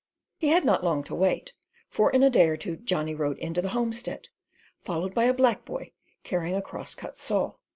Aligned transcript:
He 0.39 0.47
had 0.47 0.65
not 0.65 0.83
long 0.83 1.03
to 1.03 1.13
wait, 1.13 1.53
for 1.87 2.09
in 2.09 2.23
a 2.23 2.29
day 2.31 2.49
or 2.49 2.57
two 2.57 2.75
Johnny 2.75 3.13
rode 3.13 3.37
into 3.37 3.61
the 3.61 3.69
homestead, 3.69 4.29
followed 4.81 5.13
by 5.13 5.25
a 5.25 5.31
black 5.35 5.63
boy 5.63 5.91
carrying 6.23 6.55
a 6.55 6.61
cross 6.63 6.95
cut 6.95 7.19
saw. 7.19 7.53